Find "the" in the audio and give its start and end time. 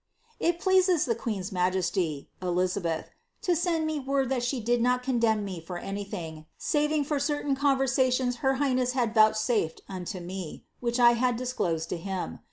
1.05-1.13